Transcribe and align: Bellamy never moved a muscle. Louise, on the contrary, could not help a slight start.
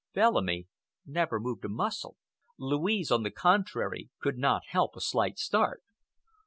Bellamy 0.15 0.65
never 1.05 1.39
moved 1.39 1.63
a 1.63 1.69
muscle. 1.69 2.17
Louise, 2.57 3.11
on 3.11 3.21
the 3.21 3.29
contrary, 3.29 4.09
could 4.19 4.35
not 4.39 4.65
help 4.69 4.95
a 4.95 4.99
slight 4.99 5.37
start. 5.37 5.83